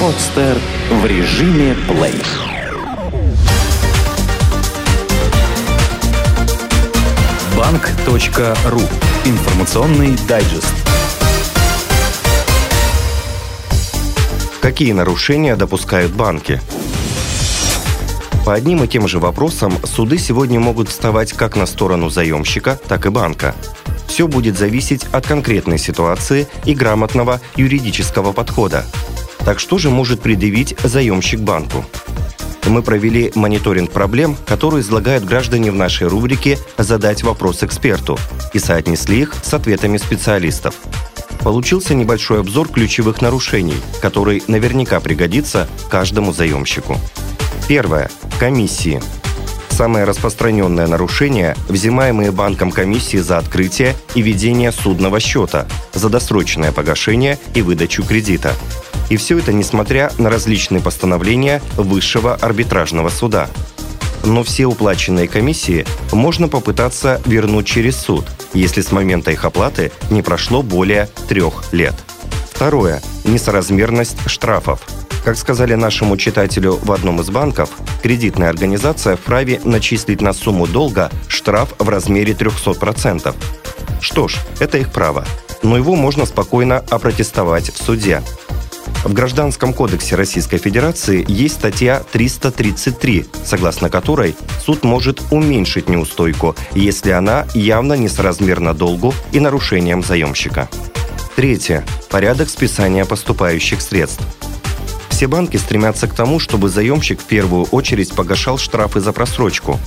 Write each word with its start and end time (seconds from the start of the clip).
Подстер 0.00 0.58
в 0.90 1.06
режиме 1.06 1.74
плей. 1.88 2.22
Банк.ру. 7.56 8.80
Информационный 9.24 10.16
дайджест. 10.28 10.74
Какие 14.60 14.92
нарушения 14.92 15.56
допускают 15.56 16.12
банки? 16.12 16.60
По 18.44 18.54
одним 18.54 18.84
и 18.84 18.88
тем 18.88 19.08
же 19.08 19.18
вопросам 19.18 19.74
суды 19.84 20.18
сегодня 20.18 20.60
могут 20.60 20.88
вставать 20.88 21.32
как 21.32 21.56
на 21.56 21.66
сторону 21.66 22.10
заемщика, 22.10 22.78
так 22.86 23.06
и 23.06 23.08
банка. 23.08 23.54
Все 24.06 24.28
будет 24.28 24.56
зависеть 24.58 25.04
от 25.12 25.26
конкретной 25.26 25.78
ситуации 25.78 26.46
и 26.64 26.74
грамотного 26.74 27.40
юридического 27.56 28.32
подхода. 28.32 28.84
Так 29.44 29.60
что 29.60 29.78
же 29.78 29.90
может 29.90 30.20
предъявить 30.20 30.76
заемщик 30.82 31.40
банку? 31.40 31.84
Мы 32.66 32.82
провели 32.82 33.30
мониторинг 33.34 33.92
проблем, 33.92 34.36
которые 34.46 34.80
излагают 34.80 35.24
граждане 35.24 35.70
в 35.70 35.76
нашей 35.76 36.08
рубрике 36.08 36.58
«Задать 36.76 37.22
вопрос 37.22 37.62
эксперту» 37.62 38.18
и 38.52 38.58
соотнесли 38.58 39.20
их 39.20 39.34
с 39.40 39.54
ответами 39.54 39.98
специалистов. 39.98 40.74
Получился 41.44 41.94
небольшой 41.94 42.40
обзор 42.40 42.68
ключевых 42.68 43.22
нарушений, 43.22 43.76
который 44.02 44.42
наверняка 44.48 44.98
пригодится 44.98 45.68
каждому 45.88 46.32
заемщику. 46.32 46.98
Первое. 47.68 48.10
Комиссии. 48.40 49.00
Самое 49.76 50.04
распространенное 50.06 50.86
нарушение– 50.86 51.54
взимаемые 51.68 52.30
банком 52.30 52.70
комиссии 52.70 53.18
за 53.18 53.36
открытие 53.36 53.94
и 54.14 54.22
ведение 54.22 54.72
судного 54.72 55.20
счета, 55.20 55.66
за 55.92 56.08
досрочное 56.08 56.72
погашение 56.72 57.38
и 57.54 57.60
выдачу 57.60 58.02
кредита– 58.02 58.54
и 59.08 59.16
все 59.16 59.38
это 59.38 59.52
несмотря 59.52 60.10
на 60.18 60.30
различные 60.30 60.82
постановления 60.82 61.62
Высшего 61.76 62.34
арбитражного 62.34 63.08
суда. 63.08 63.48
Но 64.24 64.42
все 64.42 64.66
уплаченные 64.66 65.28
комиссии 65.28 65.86
можно 66.12 66.48
попытаться 66.48 67.20
вернуть 67.26 67.66
через 67.66 67.96
суд, 67.96 68.24
если 68.52 68.80
с 68.80 68.90
момента 68.90 69.30
их 69.30 69.44
оплаты 69.44 69.92
не 70.10 70.22
прошло 70.22 70.62
более 70.62 71.08
трех 71.28 71.72
лет. 71.72 71.94
Второе. 72.50 73.00
Несоразмерность 73.24 74.16
штрафов. 74.26 74.80
Как 75.26 75.36
сказали 75.36 75.74
нашему 75.74 76.16
читателю 76.16 76.78
в 76.80 76.92
одном 76.92 77.20
из 77.20 77.30
банков, 77.30 77.70
кредитная 78.00 78.48
организация 78.48 79.16
вправе 79.16 79.60
начислить 79.64 80.20
на 80.20 80.32
сумму 80.32 80.68
долга 80.68 81.10
штраф 81.26 81.74
в 81.80 81.88
размере 81.88 82.32
300%. 82.32 83.34
Что 84.00 84.28
ж, 84.28 84.36
это 84.60 84.78
их 84.78 84.92
право. 84.92 85.26
Но 85.64 85.76
его 85.76 85.96
можно 85.96 86.26
спокойно 86.26 86.78
опротестовать 86.90 87.72
в 87.72 87.82
суде. 87.82 88.22
В 89.04 89.12
Гражданском 89.12 89.72
кодексе 89.72 90.14
Российской 90.14 90.58
Федерации 90.58 91.24
есть 91.26 91.56
статья 91.56 92.04
333, 92.12 93.26
согласно 93.44 93.90
которой 93.90 94.36
суд 94.64 94.84
может 94.84 95.20
уменьшить 95.32 95.88
неустойку, 95.88 96.54
если 96.70 97.10
она 97.10 97.48
явно 97.52 97.94
несоразмерна 97.94 98.74
долгу 98.74 99.12
и 99.32 99.40
нарушениям 99.40 100.04
заемщика. 100.04 100.68
Третье. 101.34 101.84
Порядок 102.10 102.48
списания 102.48 103.04
поступающих 103.04 103.82
средств. 103.82 104.22
Все 105.16 105.28
банки 105.28 105.56
стремятся 105.56 106.08
к 106.08 106.14
тому, 106.14 106.38
чтобы 106.38 106.68
заемщик 106.68 107.22
в 107.22 107.24
первую 107.24 107.64
очередь 107.70 108.14
погашал 108.14 108.58
штрафы 108.58 109.00
за 109.00 109.14
просрочку. 109.14 109.80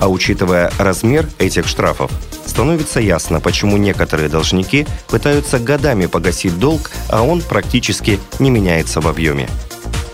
А 0.00 0.08
учитывая 0.08 0.70
размер 0.76 1.26
этих 1.38 1.66
штрафов, 1.66 2.10
становится 2.44 3.00
ясно, 3.00 3.40
почему 3.40 3.78
некоторые 3.78 4.28
должники 4.28 4.86
пытаются 5.08 5.58
годами 5.58 6.04
погасить 6.04 6.58
долг, 6.58 6.90
а 7.08 7.22
он 7.22 7.40
практически 7.40 8.20
не 8.38 8.50
меняется 8.50 9.00
в 9.00 9.08
объеме. 9.08 9.48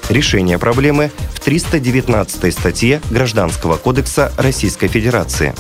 Решение 0.09 0.61
проблемы 0.61 1.11
в 1.35 1.41
319 1.41 2.55
статье 2.55 3.01
Гражданского 3.11 3.79
кодекса 3.79 4.33
Российской 4.39 4.87
Федерации. 4.87 5.57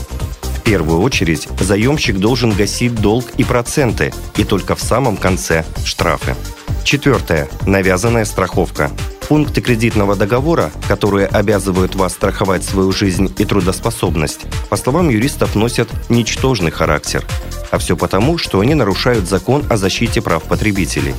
В 0.58 0.62
первую 0.62 1.00
очередь 1.00 1.48
заемщик 1.58 2.18
должен 2.18 2.52
гасить 2.52 2.94
долг 2.94 3.24
и 3.36 3.42
проценты, 3.42 4.14
и 4.36 4.44
только 4.44 4.76
в 4.76 4.80
самом 4.80 5.16
конце 5.16 5.64
штрафы. 5.84 6.36
Четвертое. 6.84 7.48
Навязанная 7.66 8.24
страховка. 8.24 8.90
Пункты 9.28 9.60
кредитного 9.60 10.16
договора, 10.16 10.70
которые 10.88 11.26
обязывают 11.26 11.94
вас 11.94 12.12
страховать 12.12 12.64
свою 12.64 12.92
жизнь 12.92 13.32
и 13.38 13.44
трудоспособность, 13.44 14.40
по 14.68 14.76
словам 14.76 15.08
юристов, 15.08 15.54
носят 15.54 15.88
ничтожный 16.08 16.70
характер. 16.70 17.24
А 17.70 17.78
все 17.78 17.96
потому, 17.96 18.36
что 18.36 18.60
они 18.60 18.74
нарушают 18.74 19.28
закон 19.28 19.64
о 19.70 19.76
защите 19.76 20.20
прав 20.20 20.42
потребителей. 20.42 21.14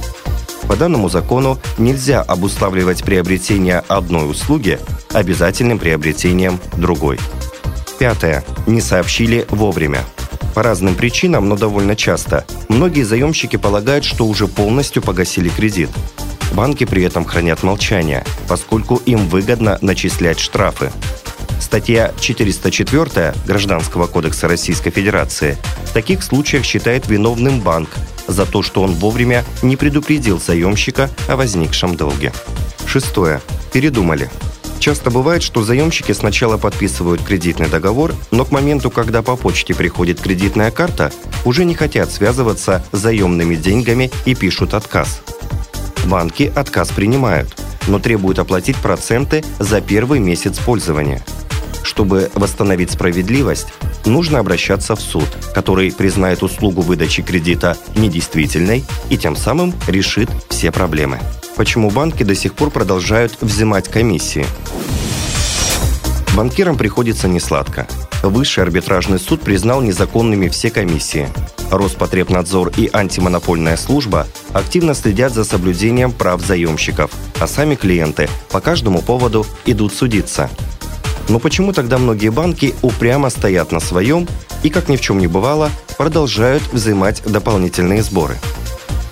По 0.67 0.75
данному 0.75 1.09
закону 1.09 1.59
нельзя 1.77 2.21
обуславливать 2.21 3.03
приобретение 3.03 3.83
одной 3.87 4.29
услуги 4.29 4.79
обязательным 5.11 5.79
приобретением 5.79 6.59
другой. 6.77 7.19
Пятое. 7.99 8.43
Не 8.67 8.81
сообщили 8.81 9.45
вовремя. 9.49 10.03
По 10.53 10.63
разным 10.63 10.95
причинам, 10.95 11.49
но 11.49 11.55
довольно 11.55 11.95
часто, 11.95 12.45
многие 12.69 13.03
заемщики 13.03 13.57
полагают, 13.57 14.05
что 14.05 14.25
уже 14.25 14.47
полностью 14.47 15.01
погасили 15.01 15.49
кредит. 15.49 15.89
Банки 16.53 16.85
при 16.85 17.03
этом 17.03 17.25
хранят 17.25 17.63
молчание, 17.63 18.23
поскольку 18.47 18.97
им 19.05 19.27
выгодно 19.27 19.79
начислять 19.81 20.39
штрафы. 20.39 20.91
Статья 21.59 22.13
404 22.19 23.33
Гражданского 23.47 24.05
кодекса 24.05 24.47
Российской 24.47 24.91
Федерации 24.91 25.57
в 25.85 25.93
таких 25.93 26.21
случаях 26.21 26.65
считает 26.65 27.07
виновным 27.07 27.61
банк 27.61 27.89
за 28.27 28.45
то, 28.45 28.61
что 28.61 28.83
он 28.83 28.91
вовремя 28.91 29.43
не 29.63 29.75
предупредил 29.75 30.39
заемщика 30.39 31.09
о 31.27 31.35
возникшем 31.35 31.95
долге. 31.95 32.31
Шестое. 32.85 33.41
Передумали. 33.71 34.29
Часто 34.83 35.11
бывает, 35.11 35.41
что 35.41 35.63
заемщики 35.63 36.11
сначала 36.11 36.57
подписывают 36.57 37.23
кредитный 37.23 37.69
договор, 37.69 38.13
но 38.31 38.43
к 38.43 38.51
моменту, 38.51 38.91
когда 38.91 39.21
по 39.21 39.37
почте 39.37 39.73
приходит 39.73 40.19
кредитная 40.19 40.71
карта, 40.71 41.09
уже 41.45 41.63
не 41.63 41.73
хотят 41.73 42.11
связываться 42.11 42.83
с 42.91 42.97
заемными 42.97 43.55
деньгами 43.55 44.11
и 44.25 44.35
пишут 44.35 44.73
отказ. 44.73 45.21
Банки 46.03 46.51
отказ 46.53 46.89
принимают, 46.89 47.57
но 47.87 47.97
требуют 47.97 48.39
оплатить 48.39 48.75
проценты 48.75 49.41
за 49.57 49.79
первый 49.79 50.19
месяц 50.19 50.57
пользования. 50.57 51.23
Чтобы 51.81 52.29
восстановить 52.33 52.91
справедливость, 52.91 53.67
нужно 54.03 54.39
обращаться 54.39 54.97
в 54.97 54.99
суд, 54.99 55.29
который 55.55 55.93
признает 55.93 56.43
услугу 56.43 56.81
выдачи 56.81 57.21
кредита 57.21 57.77
недействительной 57.95 58.83
и 59.09 59.17
тем 59.17 59.37
самым 59.37 59.73
решит 59.87 60.29
все 60.49 60.73
проблемы. 60.73 61.21
Почему 61.55 61.91
банки 61.91 62.23
до 62.23 62.33
сих 62.33 62.55
пор 62.55 62.71
продолжают 62.71 63.37
взимать 63.41 63.87
комиссии? 63.87 64.45
Банкирам 66.35 66.77
приходится 66.77 67.27
несладко. 67.27 67.87
Высший 68.23 68.63
арбитражный 68.63 69.19
суд 69.19 69.41
признал 69.41 69.81
незаконными 69.81 70.47
все 70.47 70.71
комиссии. 70.71 71.29
Роспотребнадзор 71.69 72.71
и 72.75 72.89
антимонопольная 72.91 73.77
служба 73.77 74.27
активно 74.51 74.95
следят 74.95 75.33
за 75.33 75.43
соблюдением 75.43 76.11
прав 76.11 76.41
заемщиков, 76.41 77.11
а 77.39 77.45
сами 77.45 77.75
клиенты 77.75 78.29
по 78.49 78.59
каждому 78.59 79.03
поводу 79.03 79.45
идут 79.65 79.93
судиться. 79.93 80.49
Но 81.29 81.37
почему 81.37 81.71
тогда 81.71 81.99
многие 81.99 82.29
банки 82.29 82.73
упрямо 82.81 83.29
стоят 83.29 83.71
на 83.71 83.79
своем 83.79 84.27
и, 84.63 84.69
как 84.69 84.89
ни 84.89 84.97
в 84.97 85.01
чем 85.01 85.19
не 85.19 85.27
бывало, 85.27 85.69
продолжают 85.97 86.63
взимать 86.73 87.21
дополнительные 87.23 88.01
сборы? 88.01 88.37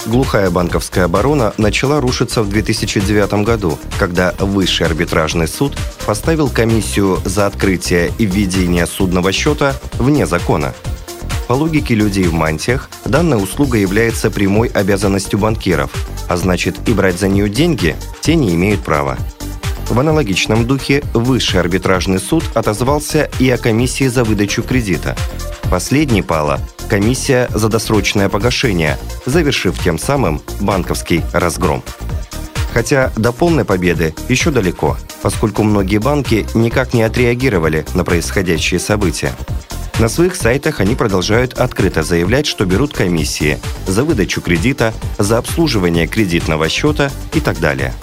Глухая 0.08 0.50
банковская 0.50 1.04
оборона 1.04 1.54
начала 1.58 2.02
рушиться 2.02 2.42
в 2.42 2.50
2009 2.50 3.46
году, 3.46 3.78
когда 4.00 4.34
Высший 4.40 4.88
арбитражный 4.88 5.48
суд 5.48 5.78
поставил 6.08 6.50
комиссию 6.50 7.20
за 7.24 7.46
открытие 7.46 8.12
и 8.18 8.26
введение 8.26 8.88
судного 8.88 9.32
счета 9.32 9.76
вне 9.94 10.26
закона. 10.26 10.74
По 11.48 11.54
логике 11.54 11.94
людей 11.94 12.24
в 12.24 12.34
мантиях, 12.34 12.90
данная 13.06 13.38
услуга 13.38 13.78
является 13.78 14.32
прямой 14.32 14.70
обязанностью 14.70 15.38
банкиров, 15.38 15.92
а 16.28 16.36
значит 16.36 16.78
и 16.90 16.94
брать 16.94 17.20
за 17.20 17.28
нее 17.28 17.48
деньги 17.48 17.96
те 18.22 18.34
не 18.36 18.56
имеют 18.56 18.82
права. 18.82 19.18
В 19.90 20.00
аналогичном 20.00 20.66
духе 20.66 21.04
Высший 21.14 21.60
арбитражный 21.60 22.20
суд 22.20 22.44
отозвался 22.56 23.30
и 23.40 23.50
о 23.52 23.58
комиссии 23.58 24.08
за 24.08 24.24
выдачу 24.24 24.64
кредита. 24.64 25.16
Последней 25.70 26.24
пала 26.24 26.60
комиссия 26.92 27.48
за 27.54 27.70
досрочное 27.70 28.28
погашение, 28.28 28.98
завершив 29.26 29.82
тем 29.82 29.98
самым 29.98 30.42
банковский 30.60 31.22
разгром. 31.32 31.86
Хотя 32.74 33.14
до 33.16 33.32
полной 33.32 33.64
победы 33.64 34.14
еще 34.28 34.52
далеко, 34.52 34.98
поскольку 35.22 35.64
многие 35.64 36.00
банки 36.00 36.46
никак 36.54 36.94
не 36.94 37.04
отреагировали 37.04 37.86
на 37.94 38.04
происходящие 38.04 38.82
события. 38.82 39.32
На 40.00 40.10
своих 40.10 40.36
сайтах 40.36 40.82
они 40.82 40.96
продолжают 40.96 41.54
открыто 41.54 42.04
заявлять, 42.04 42.46
что 42.46 42.66
берут 42.66 42.92
комиссии 42.92 43.58
за 43.88 44.04
выдачу 44.04 44.42
кредита, 44.42 44.94
за 45.18 45.38
обслуживание 45.38 46.08
кредитного 46.08 46.68
счета 46.68 47.10
и 47.34 47.40
так 47.40 47.62
далее. 47.62 47.94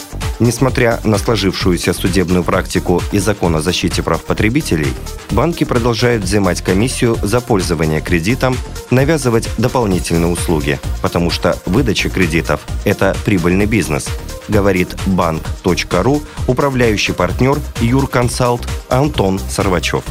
Несмотря 0.40 1.00
на 1.02 1.18
сложившуюся 1.18 1.92
судебную 1.92 2.44
практику 2.44 3.02
и 3.10 3.18
закон 3.18 3.56
о 3.56 3.60
защите 3.60 4.02
прав 4.02 4.22
потребителей, 4.24 4.92
банки 5.30 5.64
продолжают 5.64 6.22
взимать 6.22 6.62
комиссию 6.62 7.16
за 7.22 7.40
пользование 7.40 8.00
кредитом, 8.00 8.56
навязывать 8.90 9.48
дополнительные 9.58 10.30
услуги, 10.30 10.78
потому 11.02 11.30
что 11.30 11.58
выдача 11.66 12.08
кредитов– 12.08 12.60
это 12.84 13.16
прибыльный 13.24 13.66
бизнес, 13.66 14.08
говорит 14.46 14.96
банк.ру 15.06 16.22
управляющий 16.46 17.12
партнер 17.12 17.58
Юрконсалт 17.80 18.66
Антон 18.88 19.40
Сорвачев. 19.50 20.04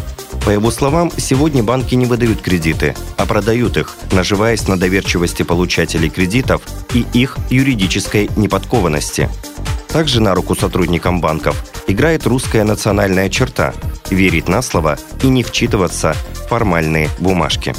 По 0.47 0.51
его 0.51 0.71
словам, 0.71 1.11
сегодня 1.17 1.61
банки 1.61 1.93
не 1.95 2.05
выдают 2.05 2.39
кредиты, 2.39 2.95
а 3.17 3.25
продают 3.25 3.75
их, 3.75 3.97
наживаясь 4.13 4.65
на 4.69 4.79
доверчивости 4.79 5.43
получателей 5.43 6.09
кредитов 6.09 6.61
и 6.93 7.05
их 7.11 7.37
юридической 7.49 8.29
неподкованности– 8.37 9.29
также 9.87 10.21
на 10.21 10.35
руку 10.35 10.55
сотрудникам 10.55 11.21
банков 11.21 11.65
играет 11.87 12.27
русская 12.27 12.63
национальная 12.63 13.29
черта– 13.29 13.73
верить 14.11 14.47
на 14.47 14.61
слово 14.61 14.97
и 15.23 15.27
не 15.27 15.43
вчитываться 15.43 16.15
в 16.33 16.49
формальные 16.49 17.09
бумажки. 17.19 17.73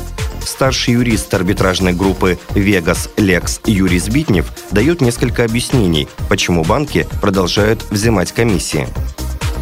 Старший 0.45 0.95
юрист 0.95 1.33
арбитражной 1.33 1.93
группы 1.93 2.39
«Вегас 2.55 3.09
Лекс» 3.17 3.61
Юрий 3.67 3.99
Збитнев 3.99 4.51
дает 4.73 5.01
несколько 5.01 5.45
объяснений, 5.45 6.09
почему 6.29 6.65
банки 6.65 7.07
продолжают 7.21 7.85
взимать 7.91 8.33
комиссии. 8.33 8.89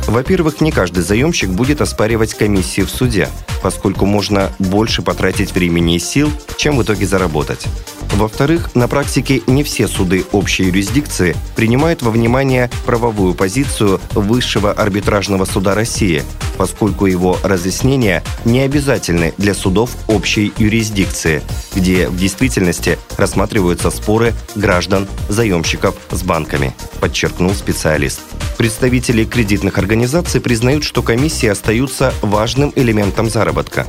Во-первых, 0.06 0.60
не 0.60 0.70
каждый 0.70 1.02
заемщик 1.02 1.50
будет 1.50 1.80
оспаривать 1.80 2.34
комиссии 2.34 2.82
в 2.82 2.90
суде, 2.90 3.28
поскольку 3.62 4.06
можно 4.06 4.52
больше 4.58 5.02
потратить 5.02 5.52
времени 5.52 5.96
и 5.96 5.98
сил, 5.98 6.30
чем 6.56 6.76
в 6.76 6.82
итоге 6.82 7.06
заработать. 7.06 7.66
Во-вторых, 8.14 8.74
на 8.74 8.88
практике 8.88 9.42
не 9.46 9.62
все 9.64 9.88
суды 9.88 10.24
общей 10.32 10.64
юрисдикции 10.64 11.36
принимают 11.54 12.02
во 12.02 12.10
внимание 12.10 12.70
правовую 12.86 13.34
позицию 13.34 14.00
Высшего 14.14 14.72
арбитражного 14.72 15.44
суда 15.44 15.74
России, 15.74 16.22
поскольку 16.56 17.06
его 17.06 17.38
разъяснения 17.42 18.22
не 18.44 18.60
обязательны 18.60 19.34
для 19.38 19.54
судов 19.54 19.90
общей 20.06 20.52
юрисдикции, 20.58 21.42
где 21.74 22.08
в 22.08 22.16
действительности 22.16 22.98
рассматриваются 23.16 23.90
споры 23.90 24.34
граждан, 24.54 25.06
заемщиков 25.28 25.94
с 26.10 26.22
банками, 26.22 26.74
подчеркнул 27.00 27.52
специалист. 27.54 28.20
Представители 28.58 29.24
кредитных 29.24 29.78
организаций 29.78 30.40
признают, 30.40 30.84
что 30.84 31.02
комиссии 31.02 31.48
остаются 31.48 32.14
важным 32.22 32.72
элементом 32.74 33.28
заработка. 33.28 33.86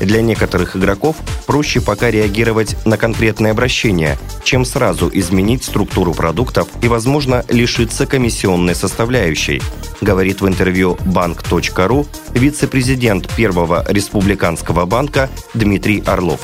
Для 0.00 0.22
некоторых 0.22 0.76
игроков 0.76 1.16
проще 1.46 1.80
пока 1.80 2.10
реагировать 2.10 2.76
на 2.84 2.96
конкретное 2.96 3.52
обращение, 3.52 4.18
чем 4.42 4.64
сразу 4.64 5.10
изменить 5.12 5.64
структуру 5.64 6.14
продуктов 6.14 6.68
и, 6.82 6.88
возможно, 6.88 7.44
лишиться 7.48 8.06
комиссионной 8.06 8.74
составляющей, 8.74 9.62
говорит 10.00 10.40
в 10.40 10.48
интервью 10.48 10.98
банк.ру 11.04 12.06
вице-президент 12.34 13.34
Первого 13.34 13.84
республиканского 13.88 14.84
банка 14.86 15.30
Дмитрий 15.54 16.02
Орлов. 16.06 16.40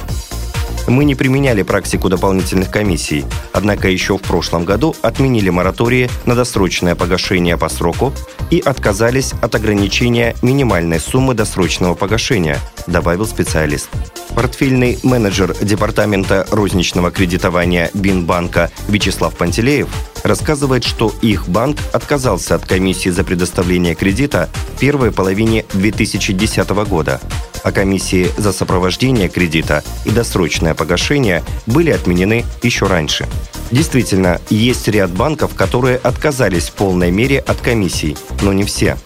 Мы 0.91 1.05
не 1.05 1.15
применяли 1.15 1.63
практику 1.63 2.09
дополнительных 2.09 2.69
комиссий, 2.69 3.25
однако 3.53 3.89
еще 3.89 4.19
в 4.19 4.23
прошлом 4.23 4.65
году 4.65 4.97
отменили 5.03 5.49
моратории 5.49 6.11
на 6.27 6.35
досрочное 6.35 6.97
погашение 6.97 7.57
по 7.57 7.69
сроку 7.69 8.13
и 8.51 8.59
отказались 8.59 9.33
от 9.41 9.55
ограничения 9.55 10.35
минимальной 10.43 10.99
суммы 10.99 11.35
досрочного 11.35 11.95
погашения, 11.95 12.59
добавил 12.89 13.25
специалист. 13.25 13.89
Портфельный 14.35 14.99
менеджер 15.05 15.55
Департамента 15.63 16.45
розничного 16.51 17.13
кредитования 17.13 17.93
Бинбанка 17.95 18.73
Вячеслав 18.89 19.37
Пантелеев 19.37 19.89
рассказывает, 20.25 20.83
что 20.83 21.15
их 21.23 21.49
банк 21.49 21.79
отказался 21.93 22.57
от 22.57 22.67
комиссии 22.67 23.11
за 23.11 23.23
предоставление 23.23 23.95
кредита 23.95 24.49
в 24.75 24.81
первой 24.81 25.13
половине 25.13 25.65
2010 25.73 26.69
года, 26.89 27.21
а 27.63 27.73
комиссии 27.73 28.31
за 28.37 28.53
сопровождение 28.53 29.29
кредита 29.29 29.83
и 30.05 30.11
досрочное 30.11 30.75
погашение 30.75 31.43
были 31.67 31.91
отменены 31.91 32.45
еще 32.63 32.87
раньше. 32.87 33.27
Действительно, 33.71 34.41
есть 34.51 34.89
ряд 34.89 35.11
банков, 35.11 35.55
которые 35.55 35.97
отказались 35.97 36.69
в 36.69 36.73
полной 36.73 37.11
мере 37.11 37.39
от 37.39 37.61
комиссий, 37.61 38.17
но 38.43 38.53
не 38.53 38.65
все. 38.65 38.97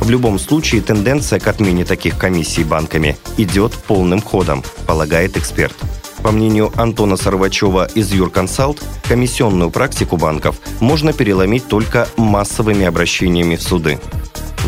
В 0.00 0.10
любом 0.10 0.38
случае, 0.38 0.80
тенденция 0.80 1.38
к 1.38 1.46
отмене 1.46 1.84
таких 1.84 2.16
комиссий 2.18 2.64
банками 2.64 3.16
идет 3.36 3.72
полным 3.74 4.22
ходом, 4.22 4.64
полагает 4.86 5.36
эксперт. 5.36 5.74
По 6.22 6.32
мнению 6.32 6.72
Антона 6.76 7.16
Сорвачева 7.16 7.88
из 7.94 8.12
Юрконсалт, 8.12 8.82
комиссионную 9.08 9.70
практику 9.70 10.16
банков 10.16 10.56
можно 10.80 11.12
переломить 11.12 11.68
только 11.68 12.08
массовыми 12.16 12.86
обращениями 12.86 13.56
в 13.56 13.62
суды. 13.62 14.00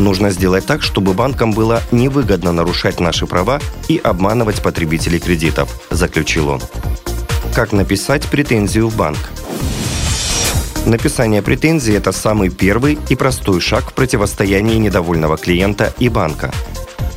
Нужно 0.01 0.31
сделать 0.31 0.65
так, 0.65 0.81
чтобы 0.81 1.13
банкам 1.13 1.51
было 1.51 1.83
невыгодно 1.91 2.51
нарушать 2.51 2.99
наши 2.99 3.27
права 3.27 3.59
и 3.87 3.99
обманывать 4.03 4.59
потребителей 4.63 5.19
кредитов, 5.19 5.79
заключил 5.91 6.49
он. 6.49 6.61
Как 7.53 7.71
написать 7.71 8.25
претензию 8.25 8.87
в 8.87 8.97
банк? 8.97 9.19
Написание 10.87 11.43
претензии– 11.43 11.93
это 11.95 12.11
самый 12.11 12.49
первый 12.49 12.97
и 13.09 13.15
простой 13.15 13.61
шаг 13.61 13.91
в 13.91 13.93
противостоянии 13.93 14.77
недовольного 14.77 15.37
клиента 15.37 15.93
и 15.99 16.09
банка. 16.09 16.51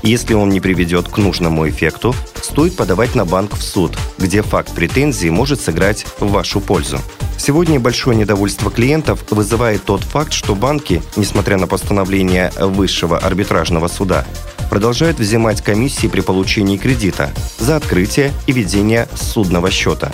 Если 0.06 0.35
он 0.35 0.51
не 0.51 0.61
приведет 0.61 1.09
к 1.09 1.17
нужному 1.17 1.67
эффекту, 1.67 2.15
стоит 2.43 2.77
подавать 2.77 3.15
на 3.15 3.25
банк 3.25 3.55
в 3.55 3.62
суд, 3.62 3.97
где 4.19 4.43
факт 4.43 4.75
претензии 4.75 5.31
может 5.31 5.62
сыграть 5.62 6.05
в 6.21 6.31
вашу 6.31 6.61
пользу. 6.61 6.99
Сегодня 7.39 7.81
большое 7.81 8.15
недовольство 8.15 8.71
клиентов 8.71 9.25
вызывает 9.31 9.83
тот 9.85 10.03
факт, 10.03 10.35
что 10.35 10.55
банки, 10.55 11.03
несмотря 11.17 11.56
на 11.56 11.67
постановление 11.67 12.53
Высшего 12.59 13.17
арбитражного 13.17 13.89
суда, 13.89 14.27
продолжают 14.69 15.19
взимать 15.19 15.62
комиссии 15.62 16.06
при 16.09 16.21
получении 16.21 16.77
кредита 16.77 17.31
за 17.59 17.77
открытие 17.77 18.31
и 18.47 18.53
ведение 18.53 19.09
судного 19.15 19.71
счета. 19.71 20.12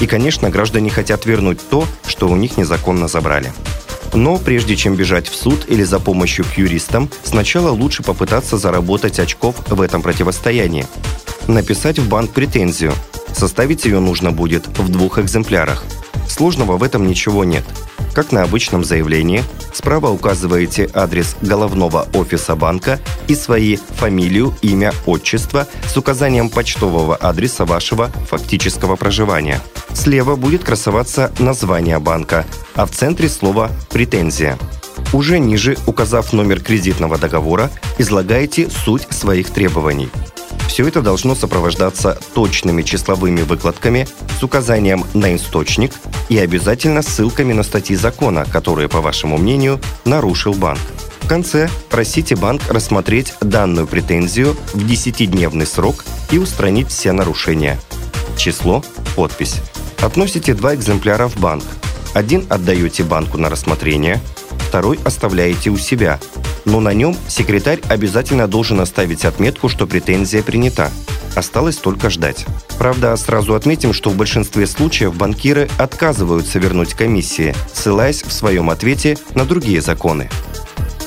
И, 0.00 0.06
конечно, 0.06 0.50
граждане 0.50 0.88
хотят 0.88 1.26
вернуть 1.26 1.58
то, 1.68 1.84
что 2.06 2.28
у 2.28 2.36
них 2.36 2.56
незаконно 2.58 3.08
забрали. 3.08 3.52
Но 4.12 4.38
прежде 4.38 4.76
чем 4.76 4.94
бежать 4.94 5.28
в 5.28 5.34
суд 5.34 5.66
или 5.68 5.82
за 5.82 5.98
помощью 5.98 6.44
к 6.44 6.58
юристам, 6.58 7.10
сначала 7.22 7.70
лучше 7.70 8.02
попытаться 8.02 8.58
заработать 8.58 9.18
очков 9.18 9.56
в 9.68 9.80
этом 9.80 10.02
противостоянии. 10.02 10.86
Написать 11.48 11.98
в 11.98 12.08
банк 12.08 12.32
претензию. 12.32 12.92
Составить 13.34 13.84
ее 13.84 14.00
нужно 14.00 14.30
будет 14.30 14.66
в 14.78 14.88
двух 14.90 15.18
экземплярах– 15.18 15.84
Сложного 16.32 16.78
в 16.78 16.82
этом 16.82 17.06
ничего 17.06 17.44
нет. 17.44 17.62
Как 18.14 18.32
на 18.32 18.42
обычном 18.42 18.84
заявлении, 18.84 19.44
справа 19.74 20.08
указываете 20.08 20.88
адрес 20.94 21.36
головного 21.42 22.08
офиса 22.14 22.56
банка 22.56 23.00
и 23.28 23.34
свои 23.34 23.76
фамилию, 23.76 24.54
имя, 24.62 24.94
отчество 25.04 25.66
с 25.86 25.94
указанием 25.96 26.48
почтового 26.48 27.16
адреса 27.16 27.66
вашего 27.66 28.08
фактического 28.30 28.96
проживания. 28.96 29.60
Слева 29.94 30.36
будет 30.36 30.64
красоваться 30.64 31.32
название 31.38 31.98
банка, 31.98 32.44
а 32.74 32.86
в 32.86 32.90
центре 32.90 33.28
слово 33.28 33.70
«претензия». 33.90 34.58
Уже 35.12 35.38
ниже, 35.38 35.76
указав 35.86 36.32
номер 36.32 36.60
кредитного 36.60 37.18
договора, 37.18 37.70
излагаете 37.98 38.68
суть 38.70 39.06
своих 39.10 39.50
требований– 39.50 40.10
все 40.72 40.88
это 40.88 41.02
должно 41.02 41.34
сопровождаться 41.34 42.18
точными 42.32 42.80
числовыми 42.80 43.42
выкладками 43.42 44.08
с 44.40 44.42
указанием 44.42 45.04
на 45.12 45.36
источник 45.36 45.92
и 46.30 46.38
обязательно 46.38 47.02
ссылками 47.02 47.52
на 47.52 47.62
статьи 47.62 47.94
закона, 47.94 48.46
которые, 48.50 48.88
по 48.88 49.02
вашему 49.02 49.36
мнению, 49.36 49.80
нарушил 50.06 50.54
банк. 50.54 50.80
В 51.20 51.28
конце 51.28 51.68
просите 51.90 52.36
банк 52.36 52.62
рассмотреть 52.70 53.34
данную 53.42 53.86
претензию 53.86 54.56
в 54.72 54.78
10-дневный 54.78 55.66
срок 55.66 56.06
и 56.30 56.38
устранить 56.38 56.88
все 56.88 57.12
нарушения. 57.12 57.78
Число, 58.38 58.82
подпись. 59.14 59.60
Относите 60.02 60.54
два 60.54 60.74
экземпляра 60.74 61.28
в 61.28 61.38
банк. 61.38 61.64
Один 62.12 62.44
отдаете 62.50 63.04
банку 63.04 63.38
на 63.38 63.48
рассмотрение, 63.48 64.20
второй 64.68 64.98
оставляете 65.04 65.70
у 65.70 65.78
себя– 65.78 66.20
но 66.64 66.80
на 66.80 66.92
нем 66.92 67.16
секретарь 67.28 67.80
обязательно 67.88 68.46
должен 68.46 68.80
оставить 68.80 69.24
отметку, 69.24 69.68
что 69.68 69.86
претензия 69.86 70.42
принята. 70.42 70.90
Осталось 71.34 71.76
только 71.76 72.10
ждать. 72.10 72.44
Правда, 72.78 73.16
сразу 73.16 73.54
отметим, 73.54 73.92
что 73.92 74.10
в 74.10 74.16
большинстве 74.16 74.66
случаев 74.66 75.14
банкиры 75.14 75.68
отказываются 75.78 76.58
вернуть 76.58 76.94
комиссии, 76.94 77.54
ссылаясь 77.72 78.22
в 78.22 78.32
своем 78.32 78.70
ответе 78.70 79.16
на 79.34 79.44
другие 79.44 79.80
законы. 79.80 80.30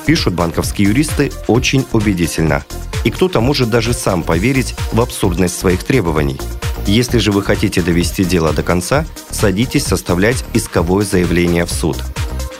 Пишут 0.05 0.33
банковские 0.33 0.89
юристы 0.89 1.31
очень 1.47 1.85
убедительно. 1.91 2.63
И 3.03 3.11
кто-то 3.11 3.39
может 3.39 3.69
даже 3.69 3.93
сам 3.93 4.23
поверить 4.23 4.75
в 4.91 5.01
абсурдность 5.01 5.57
своих 5.57 5.83
требований. 5.83 6.39
Если 6.87 7.17
же 7.17 7.31
вы 7.31 7.41
хотите 7.41 7.81
довести 7.81 8.23
дело 8.23 8.53
до 8.53 8.61
конца, 8.61 9.05
садитесь 9.31 9.85
составлять 9.85 10.43
исковое 10.53 11.03
заявление 11.03 11.65
в 11.65 11.71
суд. 11.71 11.97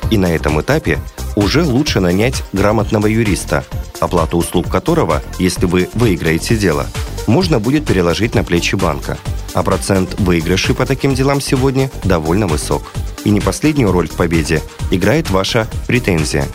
И 0.10 0.18
на 0.18 0.34
этом 0.34 0.60
этапе 0.62 1.00
уже 1.36 1.64
лучше 1.64 2.00
нанять 2.00 2.44
грамотного 2.52 3.08
юриста, 3.08 3.64
оплату 4.00 4.38
услуг 4.38 4.68
которого, 4.68 5.22
если 5.38 5.66
вы 5.66 5.90
выиграете 5.94 6.56
дело, 6.56 6.88
можно 7.28 7.60
будет 7.60 7.86
переложить 7.86 8.36
на 8.36 8.44
плечи 8.44 8.76
банка. 8.76 9.18
А 9.54 9.64
процент 9.64 10.20
выигрышей 10.20 10.76
по 10.76 10.86
таким 10.86 11.14
делам 11.14 11.40
сегодня 11.40 11.92
довольно 12.04 12.48
высок. 12.48 12.92
И 13.24 13.30
не 13.30 13.42
последнюю 13.42 13.92
роль 13.92 14.08
в 14.08 14.14
победе 14.14 14.62
играет 14.92 15.30
ваша 15.30 15.68
претензия. 15.88 16.46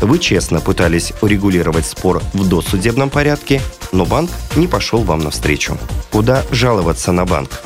Вы 0.00 0.18
честно 0.18 0.60
пытались 0.60 1.12
урегулировать 1.22 1.86
спор 1.86 2.22
в 2.34 2.48
досудебном 2.48 3.08
порядке, 3.08 3.62
но 3.94 4.04
банк 4.04 4.30
не 4.56 4.66
пошел 4.66 5.02
вам 5.02 5.20
навстречу. 5.20 5.78
Куда 6.10 6.42
жаловаться 6.50 7.12
на 7.12 7.24
банк? 7.24 7.62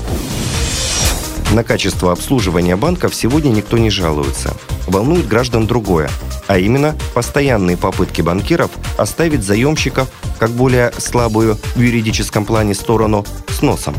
На 1.53 1.65
качество 1.65 2.13
обслуживания 2.13 2.77
банков 2.77 3.15
сегодня 3.15 3.49
никто 3.49 3.79
не 3.79 3.89
жалуется. 3.89 4.55
Волнует 4.87 5.27
граждан 5.27 5.67
другое, 5.67 6.11
а 6.47 6.59
именно 6.59 6.95
постоянные 7.15 7.79
попытки 7.79 8.21
банкиров 8.21 8.71
оставить 8.99 9.43
заемщиков 9.43 10.09
как 10.39 10.51
более 10.51 10.93
слабую 10.99 11.59
в 11.75 11.81
юридическом 11.81 12.45
плане 12.45 12.75
сторону 12.75 13.25
с 13.49 13.63
носом. 13.63 13.95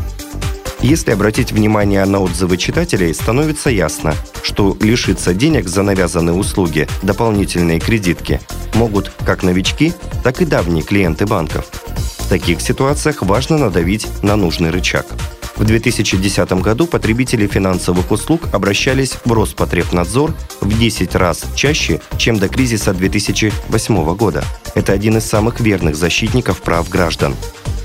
Если 0.80 1.10
обратить 1.10 1.52
внимание 1.52 2.04
на 2.06 2.20
отзывы 2.20 2.56
читателей, 2.56 3.12
становится 3.12 3.68
ясно, 3.68 4.14
что 4.42 4.76
лишиться 4.80 5.34
денег 5.34 5.68
за 5.68 5.82
навязанные 5.82 6.34
услуги, 6.34 6.88
дополнительные 7.02 7.80
кредитки, 7.80 8.40
могут 8.74 9.12
как 9.26 9.42
новички, 9.42 9.92
так 10.22 10.40
и 10.40 10.46
давние 10.46 10.82
клиенты 10.82 11.26
банков. 11.26 11.66
Таких 12.30 12.62
ситуациях 12.62 13.20
важно 13.20 13.58
надавить 13.58 14.06
на 14.22 14.36
нужный 14.36 14.70
рычаг– 14.70 15.04
в 15.60 15.64
2010 15.64 16.52
году 16.62 16.86
потребители 16.86 17.46
финансовых 17.46 18.10
услуг 18.12 18.48
обращались 18.52 19.18
в 19.26 19.30
Роспотребнадзор 19.30 20.34
в 20.62 20.78
10 20.78 21.14
раз 21.16 21.44
чаще, 21.54 22.00
чем 22.16 22.38
до 22.38 22.48
кризиса 22.48 22.94
2008 22.94 24.14
года. 24.16 24.42
Это 24.74 24.94
один 24.94 25.18
из 25.18 25.26
самых 25.26 25.60
верных 25.60 25.96
защитников 25.96 26.62
прав 26.62 26.88
граждан. 26.88 27.36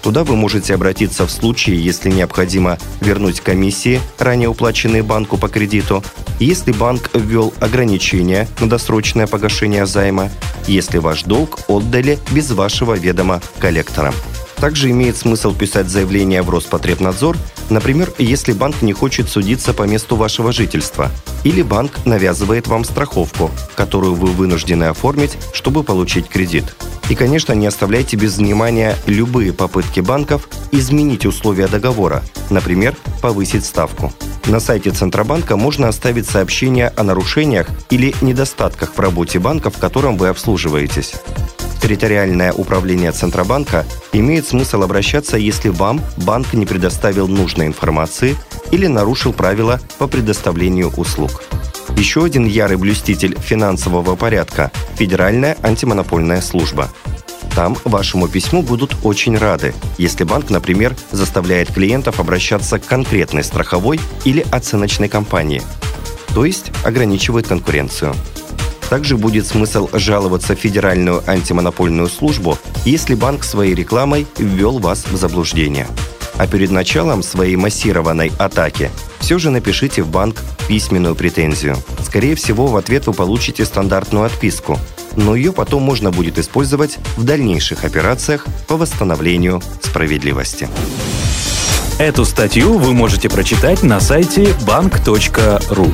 Туда 0.01 0.23
вы 0.23 0.37
можете 0.37 0.73
обратиться 0.73 1.27
в 1.27 1.31
случае, 1.31 1.83
если 1.83 2.09
необходимо 2.09 2.77
вернуть 3.01 3.41
комиссии, 3.41 3.99
ранее 4.19 4.47
уплаченные 4.47 5.03
банку 5.03 5.35
по 5.37 5.49
кредиту, 5.49 6.01
если 6.39 6.71
банк 6.71 7.09
ввел 7.13 7.53
ограничения 7.59 8.47
на 8.61 8.69
досрочное 8.69 9.27
погашение 9.27 9.85
займа, 9.85 10.31
если 10.65 10.99
ваш 10.99 11.23
долг 11.23 11.59
отдали 11.67 12.19
без 12.31 12.51
вашего 12.51 12.93
ведома 12.93 13.41
коллекторам. 13.59 14.13
Также 14.57 14.89
имеет 14.91 15.17
смысл 15.17 15.53
писать 15.53 15.89
заявление 15.89 16.41
в 16.41 16.49
Роспотребнадзор, 16.49 17.37
например, 17.69 18.11
если 18.17 18.53
банк 18.53 18.81
не 18.81 18.93
хочет 18.93 19.29
судиться 19.29 19.73
по 19.73 19.83
месту 19.83 20.15
вашего 20.15 20.51
жительства, 20.51 21.11
или 21.43 21.61
банк 21.61 22.05
навязывает 22.05 22.67
вам 22.67 22.83
страховку, 22.83 23.51
которую 23.75 24.15
вы 24.15 24.27
вынуждены 24.27 24.85
оформить, 24.85 25.37
чтобы 25.53 25.83
получить 25.83 26.27
кредит. 26.27 26.75
И, 27.09 27.15
конечно, 27.15 27.53
не 27.53 27.67
оставляйте 27.67 28.17
без 28.17 28.37
внимания 28.37 28.95
любые 29.05 29.53
попытки 29.53 29.99
банков 29.99 30.49
изменить 30.71 31.25
условия 31.25 31.67
договора, 31.67 32.23
например, 32.49 32.95
повысить 33.21 33.65
ставку. 33.65 34.11
На 34.47 34.59
сайте 34.59 34.91
Центробанка 34.91 35.55
можно 35.55 35.87
оставить 35.87 36.27
сообщение 36.27 36.89
о 36.95 37.03
нарушениях 37.03 37.67
или 37.89 38.15
недостатках 38.21 38.93
в 38.95 38.99
работе 38.99 39.39
банка, 39.39 39.69
в 39.69 39.77
котором 39.77 40.17
вы 40.17 40.29
обслуживаетесь 40.29 41.13
территориальное 41.85 42.51
управление 42.51 43.11
Центробанка 43.11 43.85
имеет 44.11 44.47
смысл 44.47 44.81
обращаться, 44.81 45.37
если 45.37 45.69
вам 45.69 46.01
банк 46.17 46.53
не 46.53 46.65
предоставил 46.65 47.27
нужной 47.27 47.67
информации 47.67 48.35
или 48.71 48.87
нарушил 48.87 49.33
правила 49.33 49.79
по 49.99 50.07
предоставлению 50.07 50.91
услуг. 50.97 51.43
Еще 51.95 52.25
один 52.25 52.47
ярый 52.47 52.77
блюститель 52.77 53.37
финансового 53.39 54.15
порядка– 54.15 54.71
Федеральная 54.97 55.57
антимонопольная 55.61 56.41
служба. 56.41 56.89
Там 57.53 57.77
вашему 57.83 58.27
письму 58.29 58.63
будут 58.63 58.95
очень 59.03 59.37
рады, 59.37 59.75
если 59.99 60.23
банк, 60.23 60.49
например, 60.49 60.95
заставляет 61.11 61.71
клиентов 61.71 62.19
обращаться 62.19 62.79
к 62.79 62.85
конкретной 62.85 63.43
страховой 63.43 63.99
или 64.23 64.43
оценочной 64.51 65.07
компании, 65.07 65.61
то 66.33 66.45
есть 66.45 66.71
ограничивает 66.83 67.47
конкуренцию. 67.47 68.15
Также 68.89 69.17
будет 69.17 69.47
смысл 69.47 69.89
жаловаться 69.93 70.55
в 70.55 70.59
Федеральную 70.59 71.23
антимонопольную 71.27 72.07
службу, 72.07 72.57
если 72.85 73.15
банк 73.15 73.43
своей 73.43 73.73
рекламой 73.73 74.27
ввел 74.37 74.79
вас 74.79 75.05
в 75.07 75.15
заблуждение. 75.15 75.87
А 76.37 76.47
перед 76.47 76.69
началом 76.69 77.23
своей 77.23 77.55
массированной 77.55 78.31
атаки 78.37 78.91
все 79.19 79.39
же 79.39 79.49
напишите 79.49 80.03
в 80.03 80.09
банк 80.09 80.41
письменную 80.67 81.15
претензию. 81.15 81.77
Скорее 82.05 82.35
всего, 82.35 82.67
в 82.67 82.75
ответ 82.75 83.07
вы 83.07 83.13
получите 83.13 83.65
стандартную 83.65 84.25
отписку, 84.25 84.79
но 85.15 85.35
ее 85.35 85.51
потом 85.51 85.81
можно 85.81 86.11
будет 86.11 86.37
использовать 86.37 86.97
в 87.17 87.23
дальнейших 87.23 87.85
операциях 87.85 88.45
по 88.67 88.77
восстановлению 88.77 89.61
справедливости. 89.81 90.67
Эту 91.97 92.25
статью 92.25 92.77
вы 92.77 92.93
можете 92.93 93.29
прочитать 93.29 93.81
на 93.81 94.01
сайте 94.01 94.43
bank.ru. 94.67 95.93